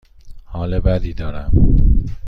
[0.45, 1.51] حال بدی دارم.